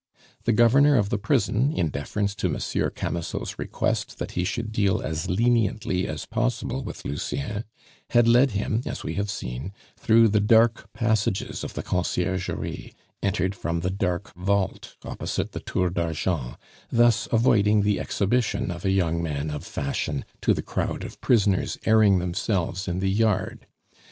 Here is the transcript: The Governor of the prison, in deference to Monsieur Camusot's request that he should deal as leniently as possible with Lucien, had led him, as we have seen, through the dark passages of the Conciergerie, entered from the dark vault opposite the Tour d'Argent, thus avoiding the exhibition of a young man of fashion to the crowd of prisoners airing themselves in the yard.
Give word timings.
The 0.45 0.51
Governor 0.51 0.95
of 0.95 1.09
the 1.09 1.19
prison, 1.19 1.71
in 1.73 1.89
deference 1.89 2.33
to 2.37 2.49
Monsieur 2.49 2.89
Camusot's 2.89 3.59
request 3.59 4.17
that 4.17 4.31
he 4.31 4.43
should 4.43 4.71
deal 4.71 4.99
as 4.99 5.29
leniently 5.29 6.07
as 6.07 6.25
possible 6.25 6.83
with 6.83 7.05
Lucien, 7.05 7.65
had 8.09 8.27
led 8.27 8.49
him, 8.53 8.81
as 8.87 9.03
we 9.03 9.13
have 9.13 9.29
seen, 9.29 9.71
through 9.95 10.29
the 10.29 10.39
dark 10.39 10.91
passages 10.93 11.63
of 11.63 11.75
the 11.75 11.83
Conciergerie, 11.83 12.95
entered 13.21 13.53
from 13.53 13.81
the 13.81 13.91
dark 13.91 14.33
vault 14.33 14.95
opposite 15.05 15.51
the 15.51 15.59
Tour 15.59 15.91
d'Argent, 15.91 16.55
thus 16.91 17.27
avoiding 17.31 17.83
the 17.83 17.99
exhibition 17.99 18.71
of 18.71 18.83
a 18.83 18.89
young 18.89 19.21
man 19.21 19.51
of 19.51 19.63
fashion 19.63 20.25
to 20.41 20.55
the 20.55 20.63
crowd 20.63 21.03
of 21.03 21.21
prisoners 21.21 21.77
airing 21.85 22.17
themselves 22.17 22.87
in 22.87 23.01
the 23.01 23.11
yard. 23.11 23.67